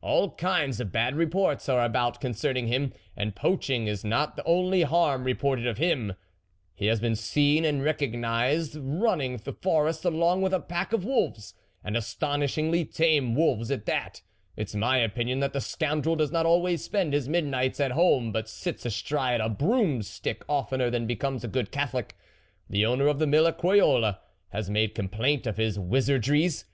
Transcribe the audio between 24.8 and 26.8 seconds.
complaint of his wizardries.